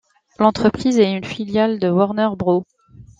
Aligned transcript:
L'entreprise 0.39 0.97
est 0.99 1.15
une 1.15 1.23
filiale 1.23 1.77
de 1.77 1.87
Warner 1.87 2.29
Bros. 2.35 2.65